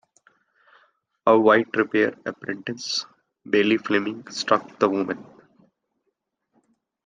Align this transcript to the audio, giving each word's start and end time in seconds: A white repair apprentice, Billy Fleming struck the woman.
A 1.27 1.37
white 1.37 1.67
repair 1.75 2.15
apprentice, 2.25 3.05
Billy 3.47 3.77
Fleming 3.77 4.25
struck 4.31 4.79
the 4.79 4.89
woman. 4.89 5.23